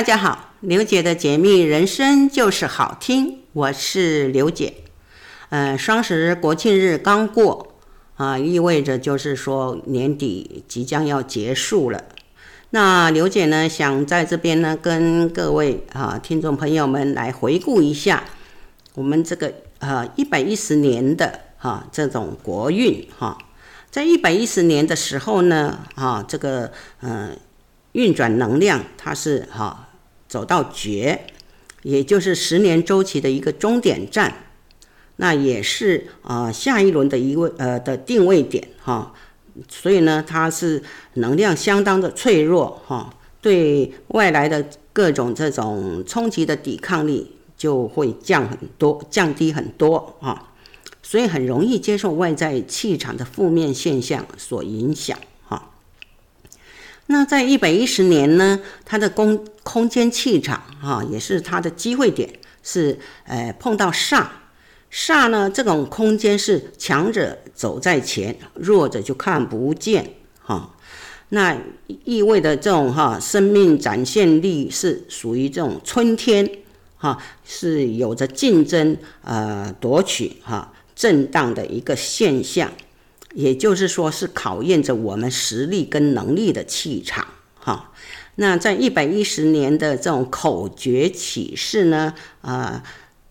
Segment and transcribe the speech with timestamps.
[0.00, 4.72] 大家好，刘姐的解密人生就是好听，我是刘姐。
[5.50, 7.74] 呃，双十国庆日刚过
[8.16, 12.02] 啊，意味着就是说年底即将要结束了。
[12.70, 18.24] 那刘姐呢，想在这边呢跟各位啊听众朋友们来回顾一下
[18.94, 23.36] 我们这个呃一百一十年的哈、啊、这种国运哈、
[23.90, 27.28] 在一百一十年的时候呢啊这个嗯。
[27.28, 27.30] 呃
[27.92, 29.88] 运转能量，它是哈
[30.30, 31.26] 走到绝，
[31.82, 34.32] 也就是十年周期的一个终点站，
[35.16, 39.12] 那也是啊下一轮的一位呃的定位点哈，
[39.68, 40.80] 所以呢，它是
[41.14, 43.12] 能量相当的脆弱哈，
[43.42, 50.52] 对外来的各种这种冲击的抵抗力就会降很多，降低很多啊，
[51.02, 55.18] 所以很容易接受外在气场的负面现象所影响。
[57.12, 64.24] 那在一百一十年呢，它的空空间气场啊，也是它的机会点，是呃碰到煞，
[64.92, 70.08] 煞呢这种空间是强者走在前，弱者就看不见
[70.40, 70.76] 哈。
[71.30, 71.56] 那
[72.04, 76.48] 意味着这种哈生命展现力是属于这种春天
[76.96, 82.70] 哈，是有着竞争呃夺取哈震荡的一个现象。
[83.34, 87.26] 也就是说，是考验着我们实力跟能力的气场，
[87.58, 87.92] 哈。
[88.36, 92.82] 那在一百一十年的这种口诀启示呢，啊、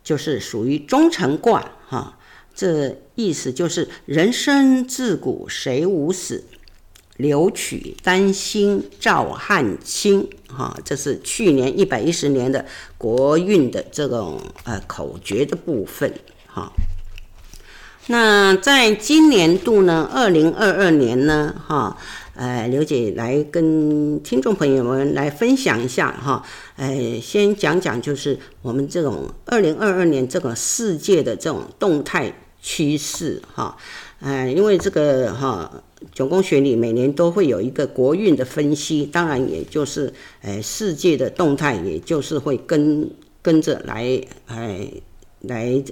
[0.03, 2.17] 就是属于忠诚卦，哈。
[2.53, 6.43] 这意思就是人生自古谁无死，
[7.17, 10.77] 留取丹心照汗青，哈。
[10.85, 12.65] 这是去年一百一十年的
[12.97, 16.13] 国运的这种呃口诀的部分，
[16.47, 16.71] 哈。
[18.11, 21.95] 那在今年度呢，二零二二年呢，哈，
[22.33, 26.43] 呃，刘姐来跟听众朋友们来分享一下哈，
[26.75, 33.77] 呃，先讲讲就是我们这种二零二二年这个世界的这种动态趋势哈，
[34.21, 35.71] 呃，因为这个哈
[36.11, 43.07] 九宫学里每年都会有一个国运的分析，当然也就是呃世界的动态，也就是会跟
[43.43, 44.89] 跟着来哎
[45.41, 45.83] 来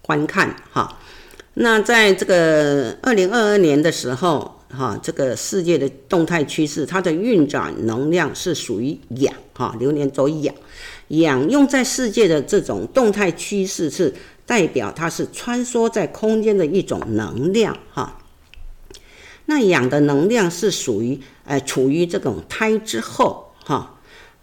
[0.00, 0.98] 观看哈。
[1.58, 10.54] 那在这个二零二二年的时候，哈，这个世界的动态趋势，它的运转能量是属于氧，哈，流年走氧，
[11.08, 14.12] 氧用在世界的这种动态趋势是
[14.44, 18.18] 代表它是穿梭在空间的一种能量，哈。
[19.46, 23.94] 那氧的能量是属于，呃，处于这种胎之后，哈。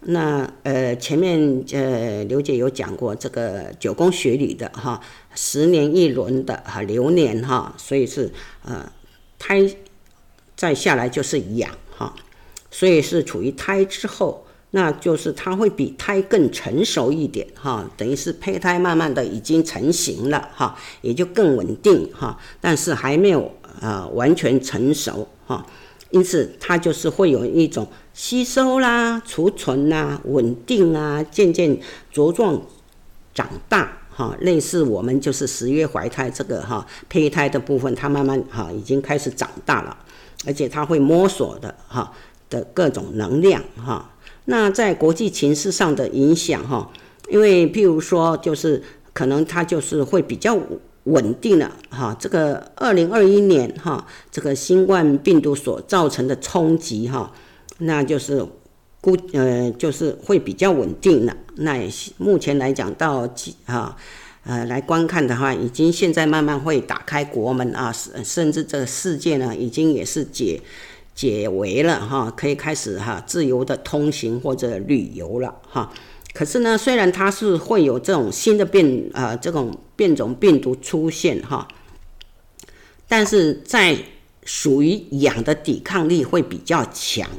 [0.06, 5.00] 那呃，前面呃，刘姐有讲过这个九宫学里的哈，
[5.34, 8.32] 十年一轮的哈流年哈，所以是
[8.64, 8.90] 呃
[9.38, 9.68] 胎
[10.56, 12.14] 再下来就是养哈，
[12.70, 25.66] 所以是处于胎之后，那就是它会比胎更成熟一点哈，等于是胚胎慢慢的已经成型了哈，也就更稳定哈，但是还没有呃完全成熟哈。
[26.10, 31.76] 因此，它就是会有一种吸收啦、储存啦、稳定啊，渐渐
[32.12, 32.62] 茁壮
[33.34, 39.96] 长大，哈，类似我们就是十月怀胎这个哈胚胎的部分，它慢慢哈已经开始长大了，
[40.46, 42.12] 而且它会摸索的哈
[42.48, 44.10] 的各种能量哈。
[44.44, 46.90] 那在国际情势上的影响哈，
[47.28, 48.82] 因为譬如说，就是
[49.12, 50.58] 可能它就是会比较。
[51.04, 57.30] 稳定了哈，这个二零二一年哈，这个新冠病毒所造成的冲击哈，
[57.80, 58.42] 那就是
[59.04, 61.36] 估呃就是会比较稳定了。
[61.56, 63.94] 那也目前来讲到几啊
[64.44, 70.58] 呃来观看的话，已经现在慢慢会打开国门啊，甚至这个世界呢已经也是解
[71.14, 75.92] 解围了哈，可以开始哈自由的通行或者旅游了哈。
[76.32, 81.68] 可是呢，虽然它是会有这种新的变、呃，这种变种病毒出现哈，
[83.06, 83.96] 但是在
[84.44, 87.30] 属于氧的抵抗力会比较强，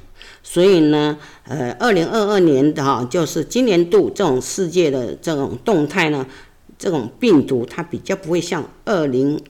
[0.47, 6.23] 所以呢，呃，二零二二年的哈，就是今年度这种世界的这种动态呢，
[6.77, 9.41] 这种病毒它比较不会像二零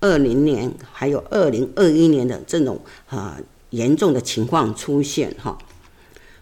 [0.00, 2.78] 二零年还有二零二一年的这种
[3.08, 3.38] 啊
[3.70, 5.56] 严重的情况出现哈。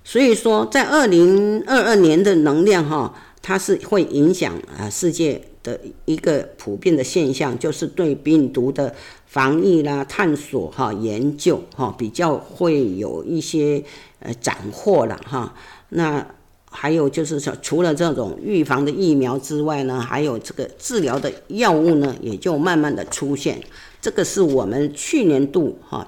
[0.02, 3.14] 所以说，在二零二二年的能量哈，
[3.48, 13.82] 它是会影响啊世界的一个普遍的现象，就是对病毒的防疫啦、探索哈、研究哈，比较会有一些
[14.20, 15.54] 呃斩获了哈。
[15.88, 16.26] 那
[16.70, 23.58] 还有就是说，除了这种预防的疫苗之外呢，还有这个治疗的药物呢，也就慢慢的出现。
[24.02, 26.06] 这个是我们去年度哈。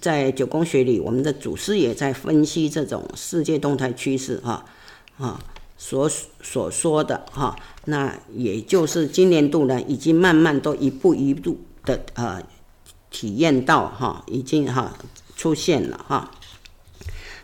[0.00, 4.64] 在九宫学里，我们的祖师也在分析这种世界动态趋势哈
[5.18, 5.40] 啊
[5.82, 6.06] 所
[6.42, 7.56] 所说的哈，
[7.86, 11.56] 那也就是今年度呢，已经慢慢都一步一步
[11.86, 12.42] 的呃
[13.10, 14.92] 体验到哈，已经哈
[15.34, 16.30] 出现了哈。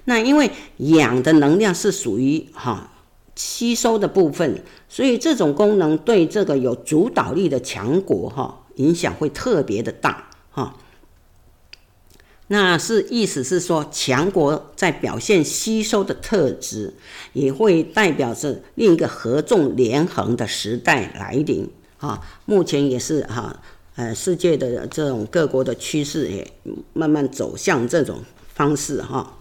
[0.04, 2.90] 那因为氧的能量是属于哈
[3.34, 10.76] 吸收的部分，所以这种功能对这个有主导力的强国哈影响会特别的大哈。
[12.48, 16.94] 那是意思是说，强国在表现吸收的特质，
[17.32, 22.20] 也会代表着另一个合纵连横的时代来临啊。
[22.44, 23.60] 目前也是哈
[23.96, 26.52] 呃世界的这种各国的趋势也
[26.92, 28.20] 慢慢走向这种
[28.54, 29.32] 方式哈。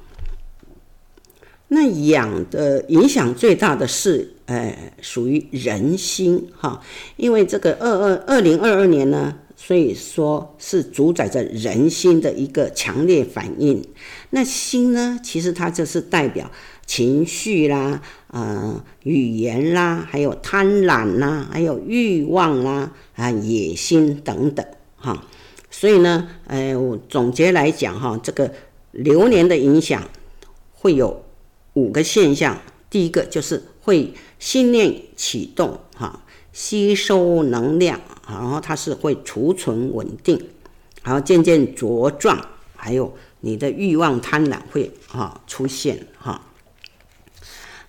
[1.67, 6.81] 那养的影响最大的是，呃，属于人心哈，
[7.17, 13.83] 因为这个二二二零二二年呢，所以说是主宰着人心的一个强烈反应。
[14.29, 16.51] 那心呢，其实它就是代表
[16.85, 24.63] 情绪啦，呃，语言啦，还有贪婪啦，还有欲望啦，啊，野心等等
[24.97, 25.25] 哈。
[25.71, 28.53] 所以呢，呃，我总结来讲哈，这个
[28.91, 30.03] 流年的影响
[30.73, 31.23] 会有。
[31.77, 36.23] 五个现象，第一个就是会心念启动，哈，
[36.53, 40.39] 吸收能量，然后它是会储存稳定，
[41.03, 42.39] 然后渐渐茁壮，
[42.75, 46.05] 还有你的欲望贪婪会啊出现。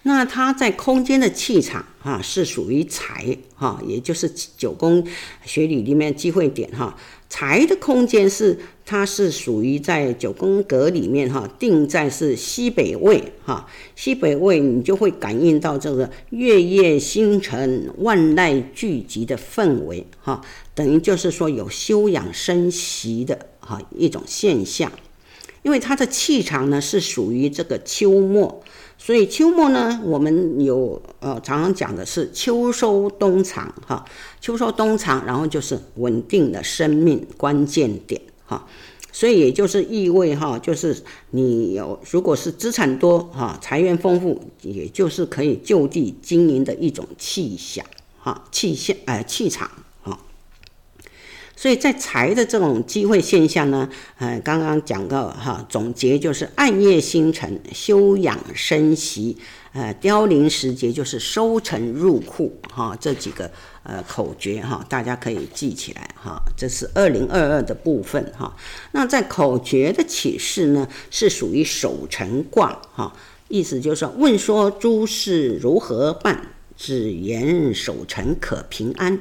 [0.06, 5.04] 那它在空间的气场哈是属于财哈，也就是九宫
[5.44, 6.96] 学理里面机会点哈。
[7.28, 13.66] 财的空间是，它是属于在九宫格里面哈，定在是西北位哈，
[13.96, 20.40] 西北位你就会感应到这个月夜星辰万籁俱寂的氛围哈，
[20.72, 24.92] 等于就是说有休养生息的哈一种现象，
[25.64, 28.62] 因为它的气场呢是属于这个秋末。
[28.98, 34.04] 所以秋末呢，我们有呃常常讲的是秋收冬藏哈，
[34.40, 38.66] 秋收冬藏，然后就是稳定的生命关键点哈，
[39.12, 47.86] 所以也就是意味哈，就是你有如果是资产多哈，财源丰富，也就是可以就地经营的一种气象
[48.18, 49.70] 哈，气象呃气场。
[51.58, 53.88] 所以在财的这种机会现象呢，
[54.18, 59.38] 呃，刚刚讲到哈，总结就是暗夜星辰，休养生息，
[59.72, 63.50] 呃，凋零时节就是收成入库哈，这几个
[63.84, 68.54] 呃口诀哈，大家可以记起来哈，这是二零二二的部分哈。
[68.92, 73.16] 那在口诀的启示呢，是属于守成卦哈，
[73.48, 79.18] 意思就是说问说诸事如何办，只言守成可平安，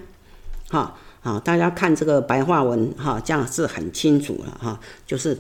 [0.67, 0.97] 哈。
[1.25, 5.35] 啊，大家看这个白话文哈，这样是很清楚了哈，就是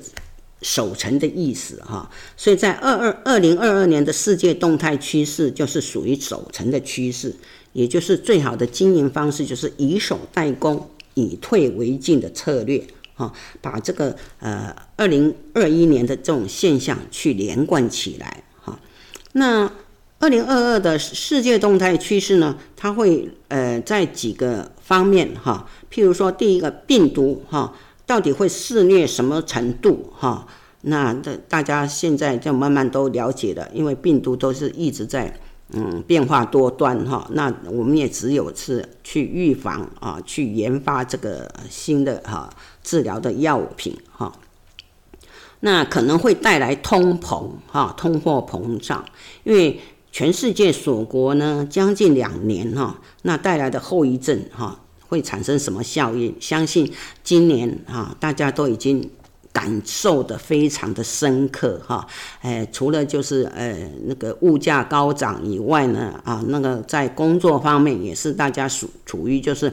[0.63, 2.09] 守成的意思哈。
[2.35, 7.35] 所以在二二二零二二年的世界动态趋势，就是属于守成的趋势，
[7.73, 12.83] 也就是最好的经营方式，就是以守代攻、以退为进的策略
[13.13, 18.79] 哈，把这个呃二零二一年的这种现象去连贯起来哈。
[19.33, 19.71] 那
[20.17, 27.73] 二零二二的世界动态趋势呢，它会呃在几个方面哈，譬如说第一个病毒哈，
[28.05, 30.45] 到底会肆虐什么程度哈？
[30.81, 35.39] 那这大家现在就慢慢都了解了，因为病毒都是一直在
[35.73, 37.27] 嗯变化多端哈。
[37.31, 42.47] 那我们也只有是去预防啊，去研发这个新的哈
[42.83, 44.31] 治疗的药品哈。
[45.61, 49.03] 那可能会带来通膨哈，通货膨胀，
[49.43, 49.81] 因为。
[50.15, 54.79] 全世界锁国呢，将近两年哈，那带来的后遗症哈，
[55.09, 56.33] 会产生什么效应？
[56.39, 56.89] 相信
[57.21, 59.09] 今年哈，大家都已经
[59.51, 62.07] 感受得非常的深刻哈。
[62.39, 69.69] 哎，除了就是呃那个物价高涨以外呢，啊，那个在工作方面也是大家属处于就是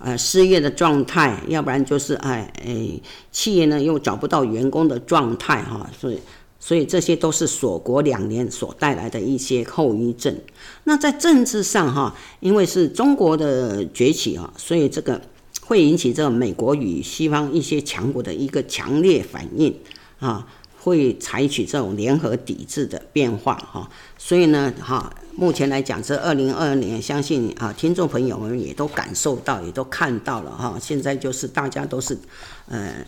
[0.00, 3.00] 呃失业的状态，要不然就是哎哎
[3.32, 6.18] 企业呢又找不到员工的状态哈，所以。
[6.60, 10.36] 所以这些都是锁国两年所带来的一些后遗症。
[10.84, 15.20] 那在政治上哈，因为是中国的崛起啊，所以这个
[15.64, 19.74] 会引起这个美国与西方一些强国的一个强烈反应
[20.18, 20.46] 啊，
[20.80, 23.88] 会采取这种联合抵制的变化哈。
[24.18, 30.76] 所以呢哈，目前来讲，这二零二二年，相信啊听众朋友们也都感受到，也都看到了哈。
[30.80, 32.18] 现在就是大家都是
[32.66, 33.06] 呃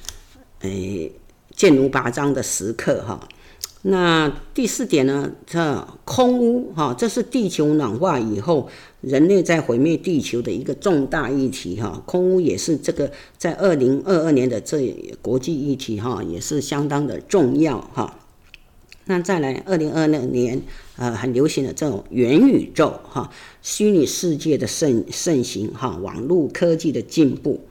[0.60, 1.10] 诶，
[1.56, 3.18] 剑如拔张的时刻哈。
[3.82, 8.68] 那第四点呢，这空污哈，这是地球暖化以后
[9.00, 12.02] 人类在毁灭地球的一个重大议题哈。
[12.04, 18.18] 空污也是这个在二零二二年的这国际议题哈，也是相当的重要哈。
[19.06, 20.60] 那再来，二零二二年
[20.96, 23.30] 呃很流行的这种元宇宙哈，
[23.62, 27.62] 虚拟世界的盛盛行哈，网络科技的进步。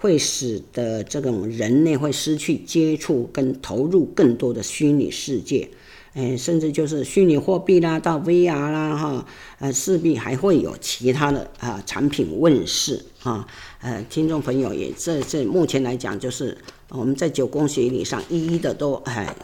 [0.00, 5.68] 会使得这种人类会失去接触跟投入更多的虚拟世界，
[6.14, 9.26] 哎，甚至就是虚拟货币啦，到 VR 啦，哈，
[9.58, 13.46] 呃，势必还会有其他的啊产品问世啊，
[13.82, 16.56] 呃，听众朋友也这这目前来讲，就是
[16.88, 19.36] 我们在九宫学理上一一的都哎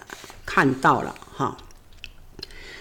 [0.46, 1.58] 看到了哈，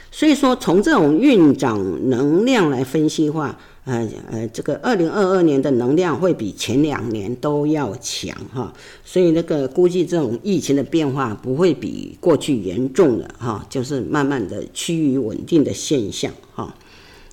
[0.09, 3.59] 所以说从这种运涨能量来分析的话。
[3.85, 8.73] 呃呃，这个二零二二年的能量会比前两年都要强哈，
[9.03, 16.73] 所以那个估计这种疫情的变化不会比过去严重的哈，就是慢慢的趋于稳定的现象哈。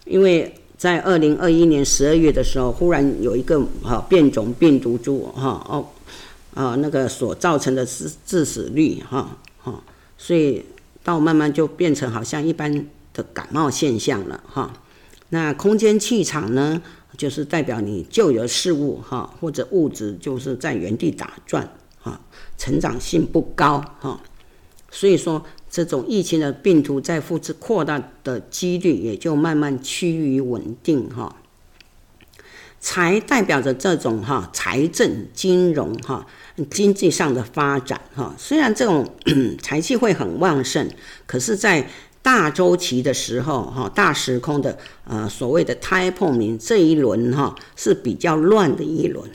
[0.04, 5.87] 因为在二零二一年十二月的时候，忽然有一个哈变种病毒株哈哦
[6.52, 9.82] 啊那个所造成的致致死率哈哈，
[10.18, 10.62] 所以
[11.02, 14.71] 到慢慢就变成好像一般的感冒现象了哈。
[15.35, 16.83] 那空间气场呢，
[17.17, 21.67] 就是代表你旧有事物哈，或者物质就是在原地打转
[21.99, 22.21] 哈，
[22.59, 24.21] 成长性不高哈，
[24.91, 31.35] 所以说这种疫情的病毒在复制扩大的几率也就慢慢趋于稳定哈。
[32.79, 36.27] 财代表着这种哈财政、金融哈
[36.69, 39.09] 经济上的发展哈，虽然这种
[39.62, 40.91] 财气会很旺盛，
[41.25, 41.89] 可是，在
[42.23, 49.29] 大周期的时候，哈，大时空的，呃，所谓的胎碰名这一轮，哈，是比较乱的一轮，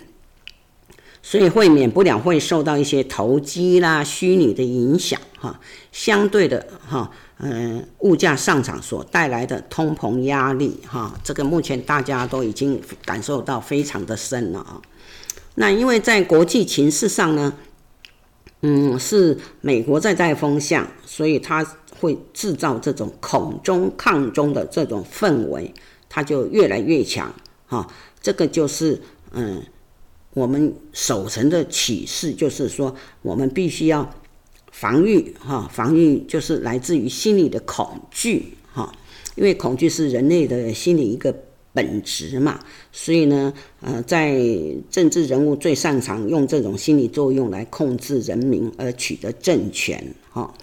[1.21, 5.59] 所以会免不了会受到一些投机啦、虚拟的影响，哈，
[5.91, 14.81] 相对的，哈，嗯，物价上涨所带来的通膨压力，哈，这个目前大家都已经感受到非常的深了啊。
[15.55, 17.53] 那因为在国际情势上呢，
[18.61, 21.67] 嗯，是美国在带风向，所以它。
[21.99, 25.73] 会制造这种恐中抗中的这种氛围，
[26.07, 27.33] 它就越来越强
[27.65, 27.87] 哈。
[28.21, 29.01] 这个就是
[29.31, 29.61] 嗯，
[30.33, 34.09] 我们守成的启示，就是说我们必须要
[34.71, 38.91] 防御哈，防御就是来自于心理的恐惧哈，
[39.35, 41.35] 因为恐惧是人类的心理一个
[41.73, 42.59] 本质嘛。
[42.91, 44.39] 所以呢，呃，在
[44.89, 50.53] 政治人物最擅长用这种心理作用来控制人民而取得政权哈。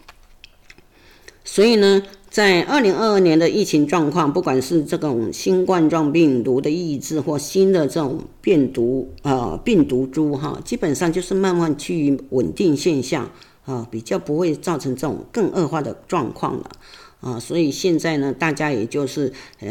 [1.45, 13.31] 所以呢，在二零二二年的疫情状况，不管是这种新冠状病毒的抑制，或新的这种病毒呃病毒株哈，基本上就是慢慢趋于稳定现象
[13.67, 16.71] 啊，比较不会造成这种更恶化的状况了
[17.21, 17.39] 啊。
[17.39, 19.69] 所以现在呢，大家也就是呃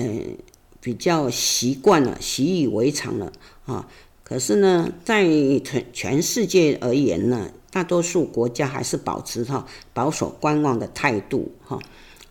[0.79, 3.33] 比较习惯了，习以为常了
[3.65, 3.87] 啊。
[4.23, 5.25] 可是呢，在
[5.63, 9.65] 全全世界而言呢，大多数国家还是保持哈
[9.95, 11.79] 保守观望的态度哈，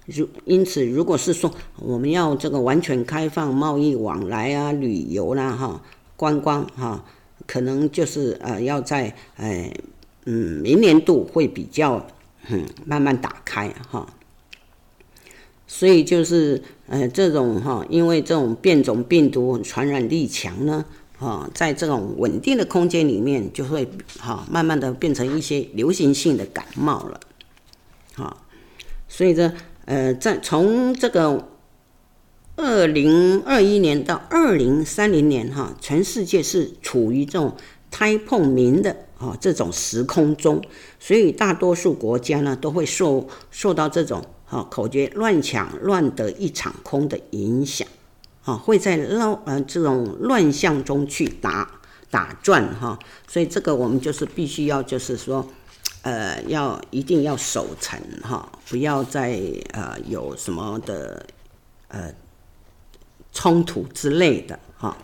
[0.06, 5.82] 如因此，如果是说我们要这个完全开放贸易往来啊、旅游啦哈、
[6.16, 7.04] 观光哈，
[7.44, 9.68] 可能就是呃要在呃
[10.26, 12.06] 嗯明年度会比较
[12.48, 14.06] 嗯慢慢打开哈，
[15.66, 20.84] 所以就是呃这种哈，因为这种变种病毒传染力强呢。
[21.22, 23.88] 啊，在这种稳定的空间里面，就会
[24.18, 27.20] 哈慢慢的变成一些流行性的感冒了，
[28.16, 28.36] 啊，
[29.06, 29.52] 所以这
[29.84, 31.48] 呃，在从这个
[32.56, 37.54] 二零二一年到二零三零年哈，全世界是处于这种
[37.88, 40.60] 胎碰冥的啊这种时空中，
[40.98, 47.86] 所以大多数国家呢都会受受到这种啊口诀乱抢乱得一场空的影响。
[48.44, 51.70] 啊，会在乱呃这种乱象中去打
[52.10, 55.48] 打转哈，所以这个我们就是必须要就是说，
[56.02, 59.40] 呃，要一定要守成哈，不要再
[59.72, 61.24] 呃有什么的
[61.88, 62.12] 呃
[63.32, 64.96] 冲突之类的哈。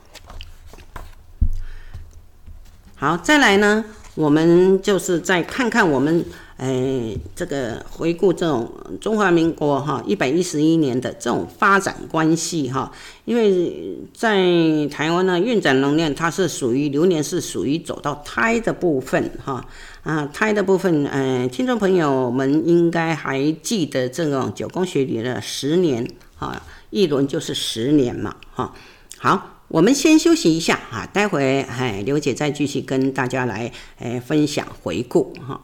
[2.96, 3.84] 好，再来呢，
[4.16, 6.24] 我们就是再看看我们。
[6.58, 8.68] 哎，这个回顾这种
[9.00, 12.92] 中华民国哈一百一十一年的这种发展关系哈，
[13.24, 14.44] 因为在
[14.90, 19.64] 台湾呢，运转能量它是属于流年是属于走到胎的部分哈
[20.02, 26.60] 啊胎的部分，呃，听众朋友们应该还记得这种九宫学里的十年哈，
[26.90, 28.74] 一轮就是十年嘛哈。
[29.16, 35.60] 好，我们先休息一下啊，待会哎刘姐再继续跟大家来哎分享回顾哈。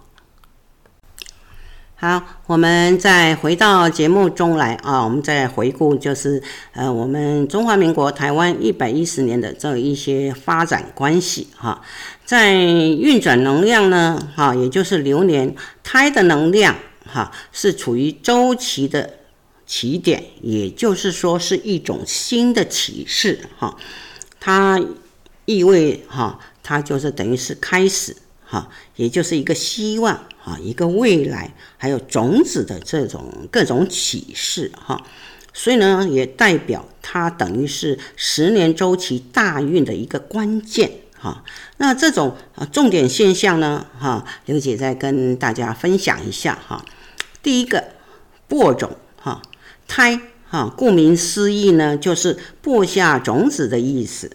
[2.05, 6.43] 好，我们再回到节目中来啊，我们再回顾，就是
[6.73, 11.81] 呃，我们中华民国台湾一百一十年的这一些发展关系哈，
[12.27, 16.75] 在运转能量呢，哈，也就是流年胎的能量
[17.11, 19.09] 哈，是处于周期的
[19.65, 23.75] 起点，也就是说是一种新的启示哈，
[24.39, 24.79] 它
[25.47, 30.25] 意味哈，它就是等于是开始哈，也就是一个希望。
[30.45, 35.03] 啊，一个未来，还有种子的这种各种启示哈，
[35.55, 41.43] 所以呢，也代表它等于是十年周期大运的一个关键哈。
[41.79, 46.85] 那这种啊重点现象呢，哈，刘姐再跟大家分享一下哈。
[47.43, 47.83] 第一个，
[48.47, 49.41] 播种哈，
[49.89, 54.31] 胎哈，顾名思义呢，就是播下种子的意思，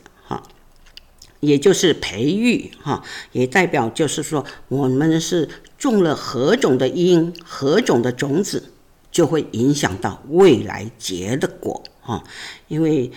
[1.39, 5.49] 也就是培育哈，也代表就是说我们是。
[5.79, 8.73] 种了何种的因，何种的种子，
[9.13, 12.21] 就会影响到未来结的果啊。
[12.67, 13.09] 因为，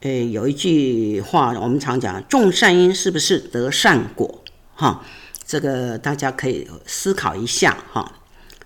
[0.00, 4.42] 呃，有一句话我们常讲，种善因是不是得善果？
[4.74, 5.04] 哈，
[5.46, 8.20] 这个大家可以思考一下哈。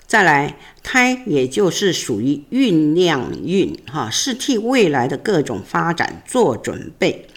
[0.07, 7.29] 再来，胎也就是属于酝酿运哈，是替未来的各种发展做准备。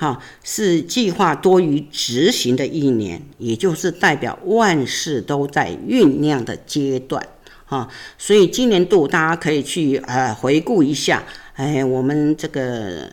[0.00, 7.22] 哈，是计划多于执行的一年，也就是代表万事都在酝酿的阶段。
[7.66, 13.10] 哈，所以今年度大家可以去呃回顾一下，哎，我们这个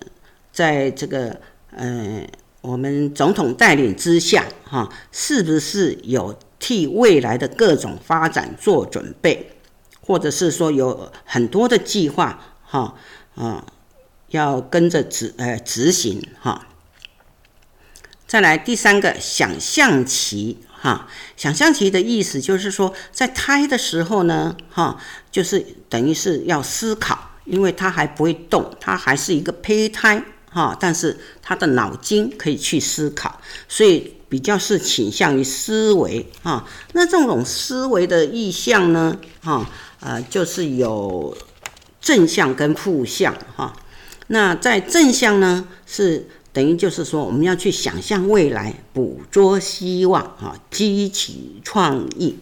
[0.53, 1.37] 在这个
[1.71, 2.25] 呃
[2.61, 9.51] 我们总统带领之下，哈，是不是有替未来的各种发展做准备，
[9.99, 12.95] 或者是说有很多的计划，哈
[13.35, 13.65] 啊，
[14.29, 16.65] 要跟着执呃执行哈。
[18.27, 21.07] 再来第三个想象期，哈，
[21.37, 24.99] 想象期的意思就是说，在胎的时候呢，哈，
[25.31, 39.65] 就是等于是要思考，因为它还不会动，它还是一个胚胎，哈，但是它的脑筋可以去思考，所以比较是倾向于思维，哈，那这种思维的意象呢，哈，
[40.01, 41.35] 呃，就是有
[42.01, 43.73] 正向跟负向，哈，
[44.27, 46.27] 那在正向呢是。
[46.57, 52.39] 等于就是说，我们要去想象未来，捕捉希望，啊，激起创意。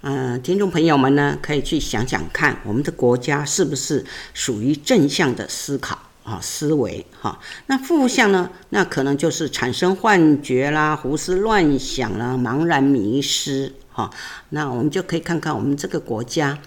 [0.00, 7.06] 嗯、听众朋友们呢，可以去想想看，我们的国家是不是属于正向的思考啊思维？
[7.20, 8.50] 哈，那负向呢？
[8.70, 13.72] 那可能就是产生幻觉啦，胡思乱想啦，茫然迷失。
[13.92, 14.10] 哈，
[14.48, 16.58] 那我们就可以看看我们这个国家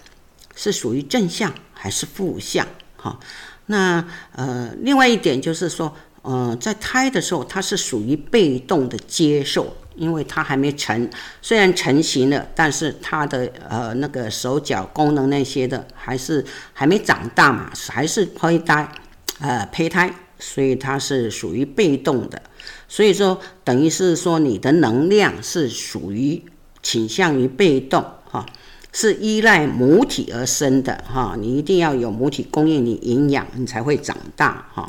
[0.55, 2.65] 是属于正向还是负向？
[2.95, 3.19] 哈，
[3.65, 5.93] 那呃，另外一点就是说。
[6.23, 11.09] 呃，在胎的时候，它是属于被动的接受，因为它还没成，
[11.41, 18.91] 虽然成型了，但是它的呃那个手脚功能那些的还是还没长大嘛，还是胚胎，
[19.39, 22.39] 呃胚胎，所以它是属于被动的，
[22.87, 26.43] 所以说等于是说你的能量是属于
[26.83, 28.45] 倾向于被动哈，
[28.93, 34.87] 是依赖母体而生的哈，你一定要有母体供应你营养，你才会长大哈。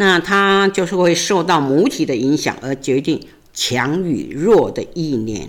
[0.00, 3.20] 那它就是会受到母体的影响而决定
[3.52, 5.48] 强与弱的一年，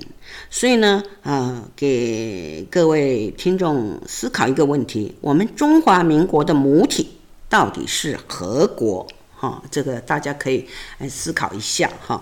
[0.49, 7.09] 所以呢，呃，给各位听众思考一个问题：我们中华民国的母体
[7.47, 9.05] 到底是何国？
[9.35, 10.65] 哈，这个大家可以
[10.97, 12.19] 来思考一下哈。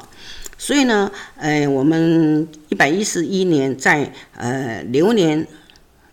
[0.58, 5.48] 所以呢，呃，我们一百一十一年在呃流年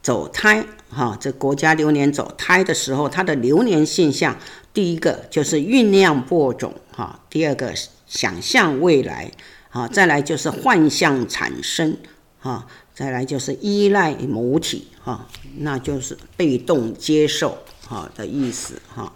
[0.00, 4.37] 走胎，哈，这国家流年走胎的时候，它的流年现象。
[4.75, 7.73] 第一个就是酝酿播种，哈；第二个
[8.09, 9.31] 想象未来，
[9.71, 11.97] 啊；再来就是幻象产生，
[12.41, 17.57] 哈；再来就是依赖母体，哈，那就是被动接受，
[17.87, 19.13] 哈的意思，哈。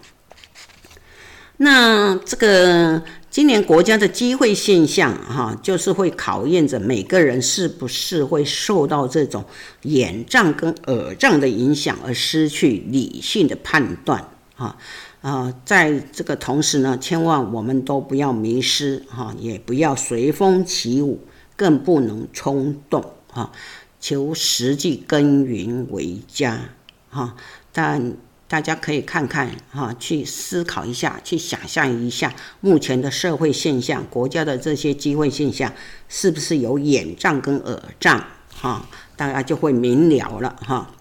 [1.57, 9.45] 那这个今年国家的机会现象，哈，就是会考验着每个人是不是会受到这种
[9.83, 14.79] 眼障跟耳障的影响而失去理性的判断，哈。
[15.21, 21.21] 啊，在这个同时呢，千万我们都不要迷失哈，也不要随风起舞，
[21.57, 23.51] 更不能冲动哈，
[23.99, 26.71] 求实际耕耘为佳
[27.11, 27.35] 哈。
[27.73, 35.73] 但大家可以看看哈，去思考一下，去想象一下目前的社会现象，国家的这些机会现象，
[36.09, 38.87] 是不是有眼障跟耳障哈？
[39.17, 40.93] 大家就会明了了哈。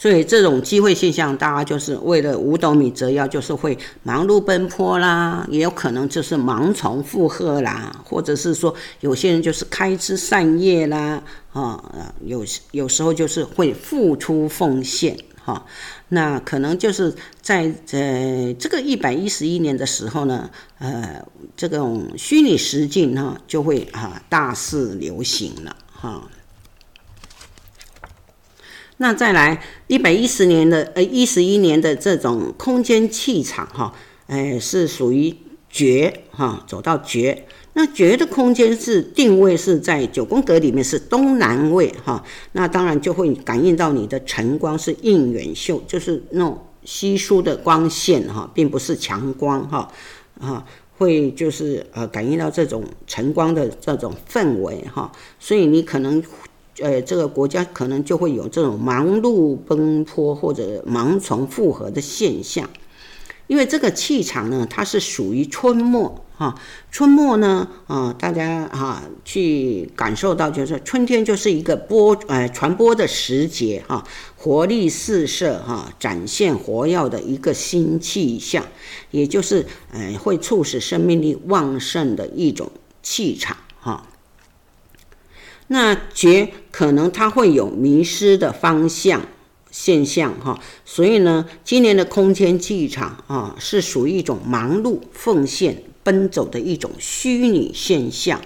[0.00, 15.66] 所以这种机会现象，大家就是为了五斗米折腰，就是会忙碌奔波啦，也有可能就是盲从附和啦，或者是说有些人就是开枝散叶啦，啊，有有时候就是会付出奉献，哈，
[16.08, 21.22] 那可能就是在呃这个一百一十一年的时候呢，呃，
[21.54, 26.22] 这种虚拟实境哈就会啊大肆流行了，哈。
[29.02, 33.94] 那再来一百一十年的呃一十一年的这种空间气场哈，
[34.26, 35.34] 哎是属于
[35.70, 37.46] 绝哈，走到绝。
[37.72, 49.90] 那绝的空间是定位是在九宫格里面是东南位哈，那当然就会感应到你的晨光是应远秀，就是那种稀疏的光线哈，并不是强光哈
[50.38, 50.62] 啊，
[50.98, 56.22] 会就是呃感应到这种晨光的这种氛围哈，所以你可能。
[56.80, 62.68] 呃，这个国家可能就会有这种忙碌奔波或者盲从复合的现象，
[63.46, 66.54] 因为这个气场呢，它是属于春末哈，
[66.90, 74.02] 春末呢，啊，大家哈去感受到，就是春天就是一个播呃传播的时节哈，
[74.36, 78.64] 活力四射哈，展现活跃的一个新气象，
[79.10, 82.70] 也就是呃会促使生命力旺盛的一种
[83.02, 84.06] 气场哈。
[85.72, 89.22] 那觉可能它会有迷失的方向
[89.70, 98.40] 现象哈，所以呢，今年的空间气场啊是属于一种忙碌、奉献、奔走的一种虚拟现象。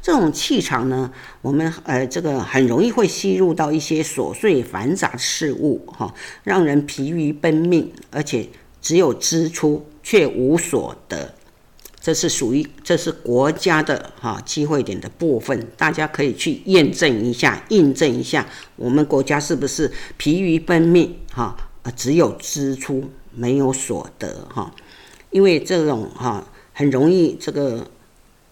[0.00, 1.12] 这种气场呢，
[1.42, 6.14] 我们呃这个很容易会吸入到一些琐碎繁杂事物哈，
[6.44, 8.48] 让人疲于奔命，而且
[8.80, 11.34] 只有支出却无所得。
[12.00, 21.56] 这是属于这是国家的哈机会点的部分，大家可以去验证一下、印证一下，我们国家是不是疲于奔命哈？
[21.96, 24.74] 只有支出没有所得哈？
[25.30, 27.90] 因为这种哈很容易这个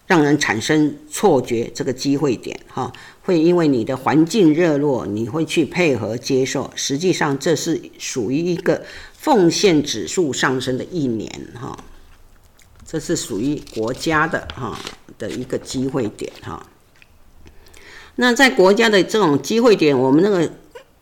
[0.07, 8.83] 让人产生错觉，这个机会点哈会因为你的环境热络，你会去配合接受，实际上这是属于一个
[9.13, 11.79] 奉献指数上升的一年哈。
[12.87, 14.79] 这是属于国家的哈
[15.19, 16.65] 的一个机会点哈。
[18.15, 20.51] 那在国家的这种机会点，我们那个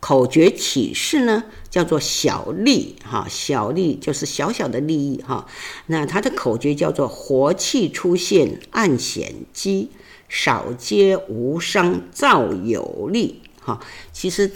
[0.00, 5.46] 口诀启示呢，叫做小利哈，小利就是小小的利益哈。
[5.86, 9.90] 那它的口诀叫做活气出现暗显机，
[10.28, 13.78] 少接无伤造有利哈。
[14.12, 14.50] 其实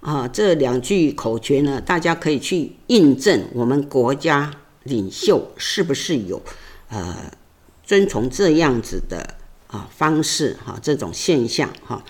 [0.00, 4.52] 啊，这两句口诀呢，大家可以去印证我们国家。
[4.84, 6.40] 领袖是不是有
[6.88, 7.32] 呃
[7.84, 9.34] 遵从这样子的
[9.66, 12.04] 啊方式哈、这种现象哈、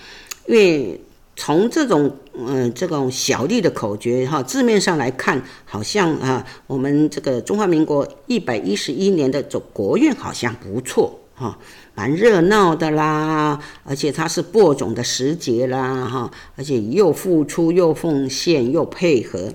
[0.47, 1.01] 因为
[1.35, 11.57] 从这种嗯、这种小利的口诀哈、字面上来看，好像啊我们这个中华民国一百一十一年的总国运好像不错哈，
[11.93, 19.53] 蛮、热闹的啦，而且它是播种的时节啦哈、而且又付出又奉献又配合，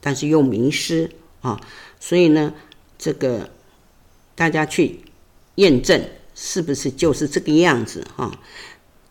[0.00, 1.10] 但是又迷失
[1.40, 1.60] 啊。
[2.06, 2.52] 所以呢，
[2.98, 3.48] 这个
[4.34, 5.00] 大家去
[5.54, 6.02] 验证
[6.34, 8.30] 是不是就是这个样子哈？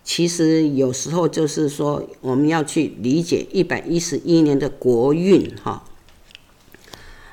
[0.04, 5.84] 其实有时候就是说，我们要去理解一百一十一年的国运哈。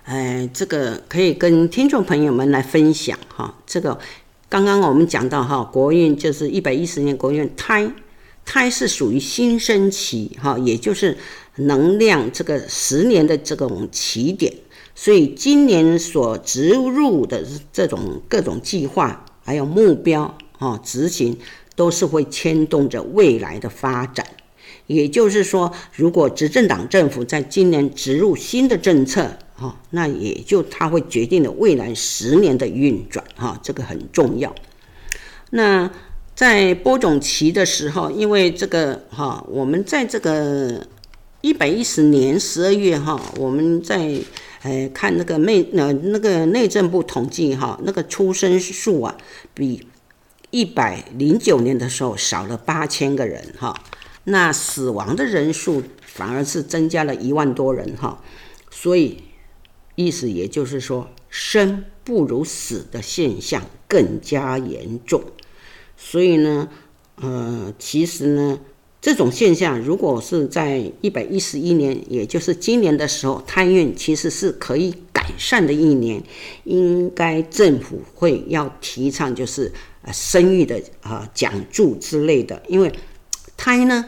[0.04, 3.58] 哎，这个可以跟听众朋友们来分享哈。
[3.66, 4.00] 这个
[4.48, 7.92] 刚刚我们讲到哈，国运就是一百一十年国运胎，
[8.46, 11.18] 胎是属于新生期哈，也就是
[11.56, 14.54] 能量这个十年的这种起点。
[14.94, 21.38] 所以今年所植入的这种各种计划，还有目标啊，执行
[21.74, 24.26] 都是会牵动着未来的发展。
[24.86, 34.54] 也就是说，如果执政党政府在今年植入新的政策，哈，那也就它会决定了未来十年的运转，哈，这个很重要。
[35.50, 35.90] 那
[36.34, 40.86] 在播种期的时候，因为这个哈，我们在这个
[41.40, 44.18] 一百一十年十二月哈，我们在。
[44.62, 49.16] 哎，看那个内呃那个内政部统计哈，那个出生数啊，
[49.54, 49.86] 比
[50.50, 53.74] 一百零九年的时候少了八千个人哈，
[54.24, 58.22] 那死亡的人数反而是增加了一万多人哈，
[58.70, 59.22] 所以
[59.94, 65.24] 意思也就是说，生不如死的现象更加严重，
[65.96, 66.68] 所以呢，
[67.16, 68.60] 呃，其实呢。
[69.00, 76.22] 这种现象，如果是在一百一十一年，也就是今年的时候，胎运其实是可以改善的一年，
[76.64, 82.92] 应该政府会要提倡，就是呃生育的啊奖助之类的，因为
[83.56, 84.04] 胎呢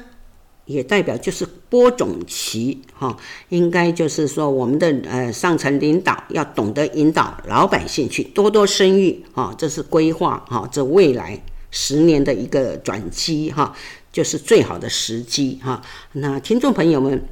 [0.66, 3.16] 也代表就是播种期哈，
[3.48, 13.74] 应该就是说我们的呃上层领导要懂得引导老百姓去多多生育哈，这是规划哈，这未来十年的一个转机哈，
[14.12, 15.82] 就是最好的时机哈。
[16.12, 17.24] 那听众朋友们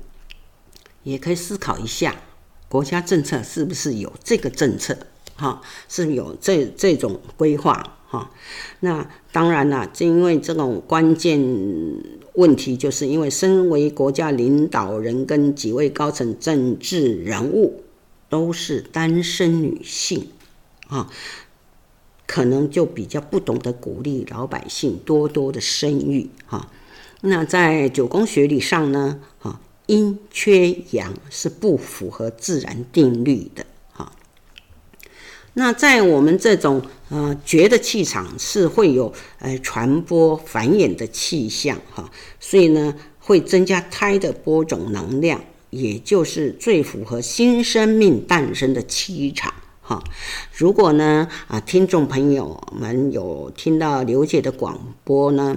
[1.05, 2.17] 也可以思考一下，
[2.69, 4.97] 国家政策是不是有这个政策
[5.37, 8.31] 哈，是有这这种规划哈。
[8.81, 11.39] 那当然了，就因为这种关键。
[12.35, 17.83] 问题就是因为身为国家领导人跟几位高层政治人物
[18.29, 20.29] 都是单身女性
[20.87, 21.11] 啊，
[22.31, 26.71] 可能就比较不懂得鼓励老百姓多多的生育哈。
[27.23, 34.13] 那在九宫学理上呢，哈，阴缺阳是不符合自然定律的哈。
[35.55, 49.53] 那在我们这种呃绝的气场是会有呃传播繁衍的气象哈，所以呢会增加胎的播种能量，也就是最符合新生命诞生的气场
[49.91, 50.05] 哈。
[50.55, 55.57] 如果呢啊听众朋友们有听到刘姐的广播呢，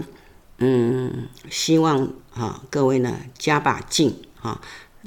[0.58, 4.60] 嗯，希望啊各位呢加把劲啊。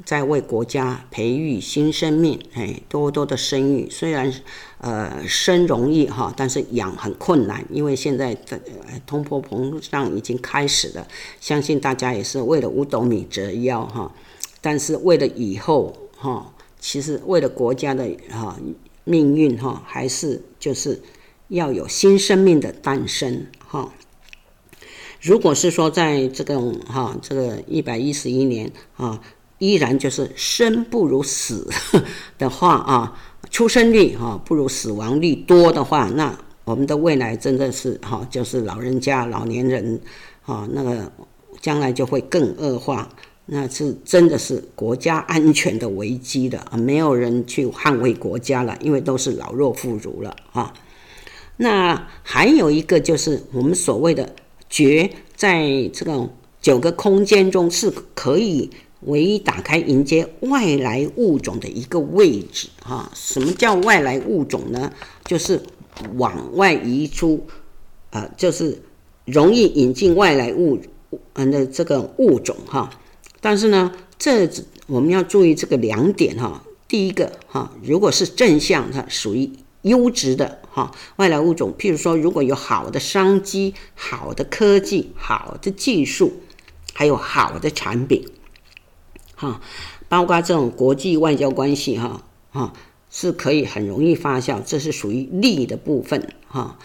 [0.05, 3.89] 在为国家培育新生命，哎，多多的生育。
[3.89, 4.31] 虽然，
[4.77, 8.61] 呃，生容易哈，但是养很困难，因为现在的
[9.07, 11.07] 通货膨胀已经开始了。
[11.41, 14.11] 相信大家也是为了五斗米折腰哈，
[14.61, 18.55] 但是为了以后哈，其实为了国家的哈
[19.07, 21.01] 命运哈，还是就是
[21.47, 23.91] 要有新生命的诞生哈。
[25.21, 29.19] 如果是说在这个哈这个一百一十一年啊。
[29.59, 31.67] 依然就是生不如死
[32.37, 39.99] 的话啊，出生率哈不如死亡率多的话，那我们的未来真的是哈，就是老人家、老年人
[40.45, 41.11] 啊，那个
[41.59, 43.09] 将来就会更恶化，
[43.47, 50.73] 那是真的是国家安全的危机的啊，没有人去捍卫国家了，因为都是老弱妇孺了啊。
[51.57, 54.35] 那还有一个就是我们所谓的
[54.69, 56.29] 绝，在这个
[56.61, 58.69] 九个空间中是可以。
[59.01, 64.91] 唯一打开迎接外来物种的一个位置，哈，什么叫外来物种呢？
[65.23, 65.61] 就是
[66.15, 67.45] 往外移出，
[68.09, 68.81] 啊，就是
[69.23, 70.79] 容易引进外来物，
[71.33, 72.89] 嗯的这个物种，哈。
[73.47, 74.45] 但是呢，这
[74.87, 76.61] 我们要注意这个两点，哈。
[76.85, 79.49] 第一个，哈，如果是正向，它属于
[79.83, 81.73] 优质的，哈，外来物种。
[81.79, 86.33] 譬如说，如果有好的商机、好的科技、好的技术，
[86.93, 88.27] 还有好的产品。
[89.35, 89.61] 哈，
[90.09, 92.73] 包括这种国际外交关系，哈，哈，
[93.09, 96.77] 是可以很容易发酵，这是属于利的部分，哈，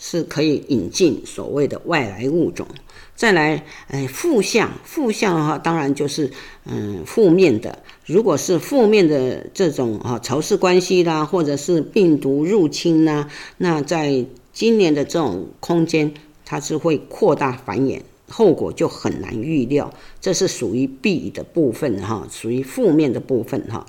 [0.00, 2.66] 是可以引进所谓的外来物种。
[3.14, 6.32] 再来，哎，负向，负向的话，当然就是
[6.64, 7.80] 嗯负面的。
[8.06, 16.14] 如果是负面的这种啊仇视关系啦，或者是病毒入侵呐，那在今年的这种空间，
[16.46, 18.00] 它是会扩大繁衍。
[18.26, 23.84] 后果就很难预料，这是属于弊的部分哈，属于负面的部分哈。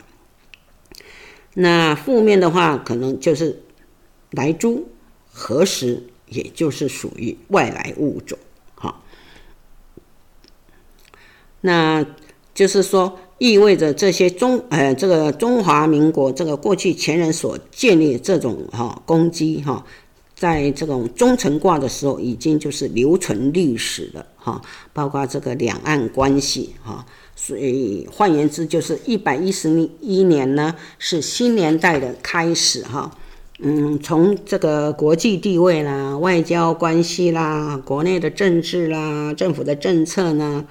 [1.54, 3.62] 那负面的话，可能就是
[4.32, 4.90] 来猪
[5.42, 8.38] 何时，也就是属于外来物种
[8.76, 9.02] 哈。
[11.62, 12.06] 那
[12.54, 19.84] 就是说，意味着这些中呃，这个中华民国这个过去前人所建立这种哈攻击哈。
[20.36, 24.60] 在这种中层卦的时候，已经就是留存历史了哈，
[24.92, 33.16] 包括这个两岸关系哈，所以换言之，就是一百一十一年呢是新年代的开始哈，
[33.62, 40.66] 嗯，从这个国际地位啦、外交关系啦、国内的政治啦、政府的政策呢，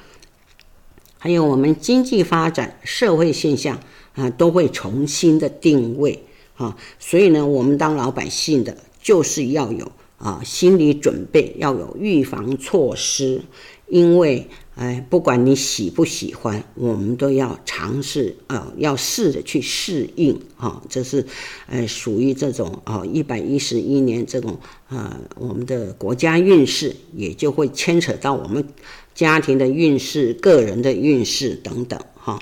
[1.18, 3.78] 还有我们经济发展、社会现象
[4.14, 6.24] 啊，都会重新的定位
[6.56, 8.76] 啊，所以呢，我们当老百姓的。
[9.02, 13.40] 就是要有啊心理准备，要有预防措施，
[13.88, 14.46] 因为
[14.80, 21.26] 哎，不管你喜不喜欢，我们都要尝试啊，要试着去适应啊，这是
[21.66, 28.66] 呃属于这种啊一百一十一年这种啊我们的国家运势，也就会牵扯到我们
[29.14, 32.40] 家庭的运势、个人的运势等等哈。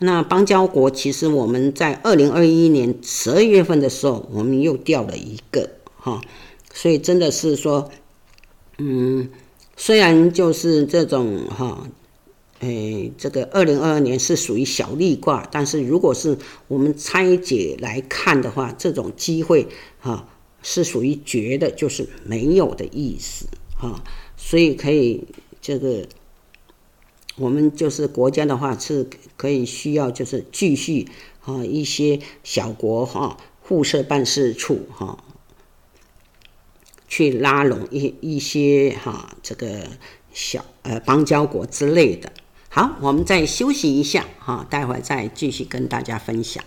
[0.00, 5.70] 那邦交国其实我们在二零二一年十二月份的时候，我们又掉了一个。
[5.94, 6.20] 哈，
[6.74, 7.92] 所以真的是说，
[8.78, 9.30] 嗯，
[9.76, 11.86] 虽然就是这种哈，
[12.60, 19.68] 诶，这个二零二二年是属于小利卦，但是如果是我们拆解来看的话，这种机会
[20.00, 20.28] 哈
[20.62, 23.46] 是属于绝的，就是没有的意思
[23.78, 24.02] 哈，
[24.36, 25.24] 所以可以
[25.60, 26.08] 这个
[27.36, 31.06] 我们就是国家的话是可以需要就是继续
[31.44, 35.22] 啊一些小国哈互设办事处哈，
[37.08, 39.88] 去拉拢一一些哈这个
[40.32, 42.32] 小呃邦交国之类的。
[42.68, 46.62] 好，我们再休息一下哈，待会儿再继续跟大家分享。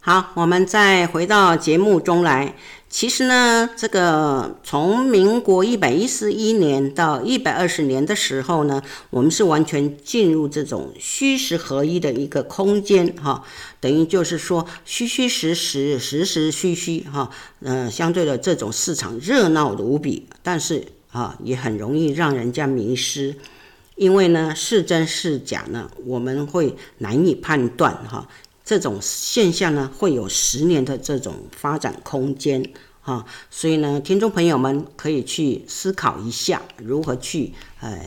[0.00, 2.54] 好，我们再回到节目中来。
[2.96, 13.44] 其实呢，这个从民国一百一十一年到一百二十年的时候呢，我们是完全进入这种虚实合一的一个空间哈，
[13.80, 17.28] 等于就是说虚虚实实，实实虚虚哈，
[17.60, 20.82] 嗯，相对的这种市场热闹无比，但是
[21.12, 23.36] 啊，也很容易让人家迷失，
[23.96, 28.26] 因为呢是真是假呢，我们会难以判断哈。
[28.64, 32.72] 这种现象呢，会有十年的这种发展空间
[33.06, 37.98] 啊，所以呢，听众朋友们可以去思考一下，如何去呃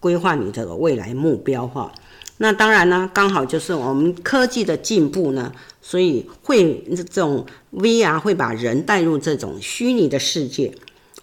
[0.00, 1.92] 规划你的未来目标哈。
[2.38, 10.72] 那当然呢，刚好就是我们科技的进步呢，所以会这种 VR 会把人带入这种虚拟的世界。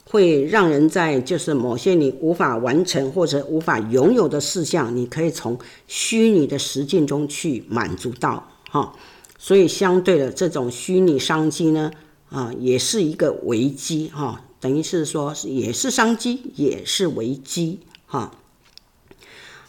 [0.07, 5.57] 会让人在就是某些你无法完成或者无法拥有的事项，你可以从
[5.88, 8.93] 虚拟的实境中去满足到哈。
[9.38, 11.91] 所以相对的这种虚拟商机呢，
[12.36, 14.43] 啊，也是一个危机哈。
[14.60, 18.32] 等于是说，也是商机，也是危机哈。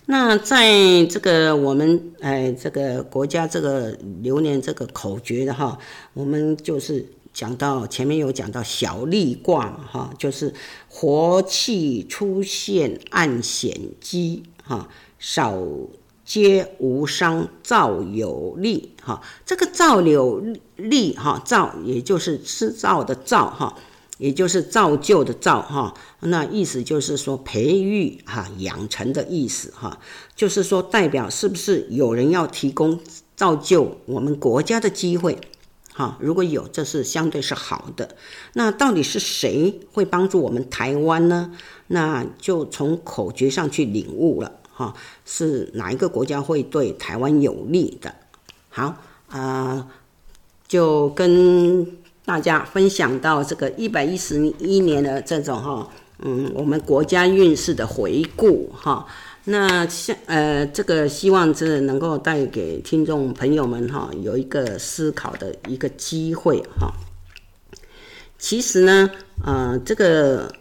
[0.06, 5.78] 那在这个我们哎这个国家这个流年这个口诀的哈，
[6.14, 7.06] 我们就是。
[7.36, 10.54] 讲到前面有讲到小利卦，哈，就是
[10.88, 15.62] 活气出现暗险机，哈，少
[16.24, 20.42] 皆无伤，造有利，哈，这个造有
[20.76, 23.76] 力，哈，造也就是制造的造，哈，
[24.18, 29.98] 也就是造就的造，哈，那意思就是说培育哈养成的意思，哈，
[30.34, 33.00] 就是说代表是不是有人要提供
[33.34, 35.38] 造就我们国家的机会？
[35.94, 38.16] 哈，如果有，这是相对是好的。
[38.52, 41.56] 那到底是谁会帮助我们台湾呢？
[41.86, 44.52] 那就从口诀上去领悟了。
[44.74, 48.14] 哈，是哪一个国家会对台湾有利的？
[48.68, 48.96] 好
[49.28, 49.88] 啊，
[50.68, 51.86] 就跟
[52.24, 59.06] 大家分享到这个一百一十一年的这种哈，嗯，我们国家运势的回顾哈。
[59.48, 66.92] 那像呃，这个希望是能够带给听众朋友们哈，有一个思考的一个机会哈。
[68.36, 69.08] 其实呢，
[69.44, 70.52] 呃，这个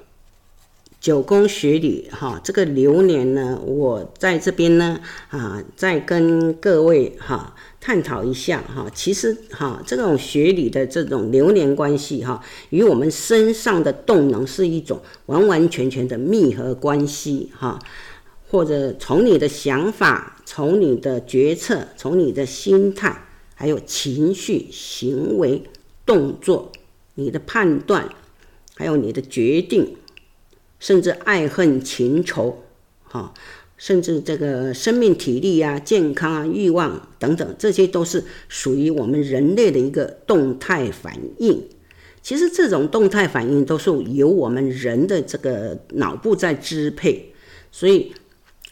[1.06, 8.88] 九宫学里哈，这个流年呢，我在这边呢啊，再跟各位哈探讨一下哈。
[8.92, 17.78] 其实哈，这种学理的这种流年关系哈，与我们身上的动能是一种完完全全的密合关系哈。
[18.50, 23.16] 或者从你的想法、从你的决策、从你的心态，
[23.54, 25.62] 还有情绪、行为、
[26.04, 26.72] 动作、
[27.14, 28.10] 你的判断，
[28.76, 29.96] 还有你的决定，
[30.86, 32.62] 甚至爱恨情仇，
[33.06, 33.34] 哈，
[33.76, 41.60] 甚至这个生命体力啊、健康啊、欲望等等，这些都是属于我们人类的一个动态反应。
[42.22, 47.34] 其实这种动态反应都是由我们人的这个脑部在支配，
[47.72, 48.14] 所以。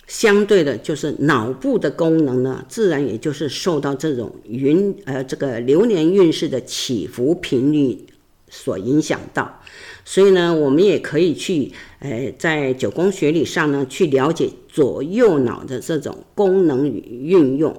[0.06, 8.06] 相对的，就是脑部的功能呢，自然也就是受到这种云呃这个流年运势的起伏频率
[8.49, 9.62] 所影响到，
[10.06, 17.78] 所以呢，我们也可以去呃在九宫学理上呢去了解左右脑的这种功能与运用，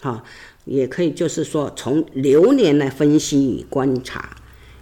[0.00, 0.22] 哈，
[0.64, 4.36] 也可以就是说从流年来分析与观察，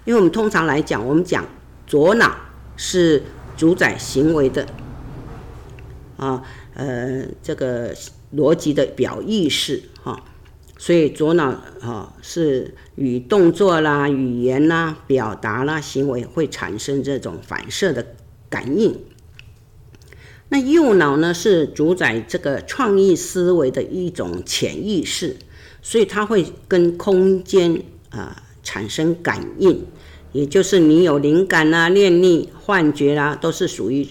[0.05, 1.46] 因为我们通常来讲，我们讲
[1.87, 2.35] 左脑
[2.77, 3.22] 是
[3.57, 4.66] 主宰行为的，
[6.16, 6.42] 啊。
[6.74, 7.92] 呃，这个
[8.37, 9.83] 逻辑的表意识，
[10.78, 18.14] 所以左脑哈是与动作啦、语言啦、表达啦、行为会产生这种反射的
[18.48, 18.98] 感应。
[20.48, 25.36] 那右脑呢是主宰这个创意思维的一种潜意识，
[25.82, 29.84] 所以它会跟空间啊产生感应，
[30.32, 34.09] 也就是你有灵感啦、念力、幻觉啦，都是属于。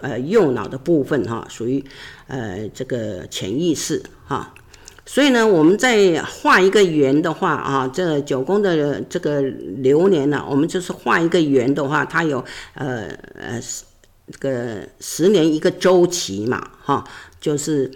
[0.00, 1.82] 呃，右脑的部分哈，属于
[2.26, 4.52] 呃这个潜意识哈，
[5.06, 12.42] 所以呢，我们在画一个圆的话啊，这九宫的这个流年呢，我们就是画一个圆的话，它有
[12.74, 13.60] 呃呃
[14.32, 17.04] 这个十年一个周期嘛哈，
[17.38, 17.90] 就是